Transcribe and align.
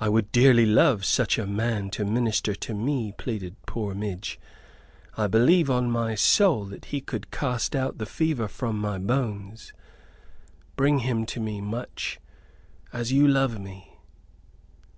"I 0.00 0.08
would 0.08 0.32
dearly 0.32 0.64
love 0.64 1.04
such 1.04 1.36
a 1.36 1.46
man 1.46 1.90
to 1.90 2.06
minister 2.06 2.54
to 2.54 2.72
me," 2.72 3.12
pleaded 3.18 3.54
poor 3.66 3.94
Midge. 3.94 4.40
"I 5.14 5.26
believe 5.26 5.68
on 5.68 5.90
my 5.90 6.14
soul 6.14 6.64
that 6.64 6.86
he 6.86 7.02
could 7.02 7.30
cast 7.30 7.76
out 7.76 7.98
the 7.98 8.06
fever 8.06 8.48
from 8.48 8.78
my 8.78 8.96
bones. 8.96 9.74
Bring 10.74 11.00
him 11.00 11.26
to 11.26 11.38
me, 11.40 11.60
Much, 11.60 12.18
as 12.94 13.12
you 13.12 13.28
love 13.28 13.60
me." 13.60 13.98